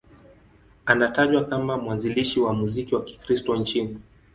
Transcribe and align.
Anatajwa 0.85 1.45
kama 1.45 1.77
mwanzilishi 1.77 2.39
wa 2.39 2.53
muziki 2.53 2.95
wa 2.95 3.03
Kikristo 3.03 3.55
nchini. 3.55 3.97